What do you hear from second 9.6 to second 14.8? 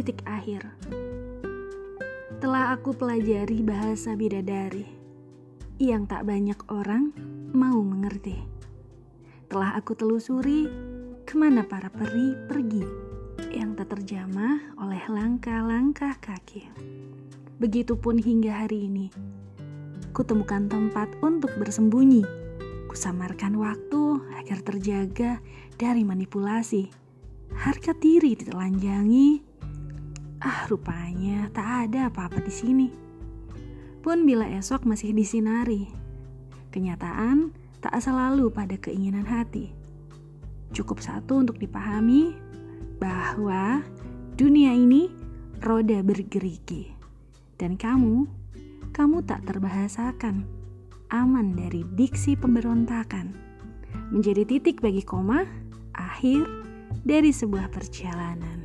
aku telusuri ke mana para peri pergi yang tak terjamah